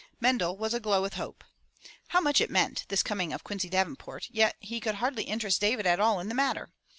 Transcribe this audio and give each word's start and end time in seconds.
Mendel 0.19 0.57
was 0.57 0.73
aglow 0.73 0.99
with 0.99 1.13
hope. 1.13 1.43
How 2.07 2.19
much 2.19 2.41
it 2.41 2.49
meant— 2.49 2.85
this 2.87 3.03
coming 3.03 3.31
of 3.31 3.43
Quincy 3.43 3.69
Davenport, 3.69 4.29
yet 4.31 4.55
he 4.59 4.79
could 4.79 4.95
hardly 4.95 5.25
interest 5.25 5.61
David 5.61 5.85
at 5.85 5.99
all 5.99 6.19
in 6.19 6.27
the 6.27 6.33
matter. 6.33 6.71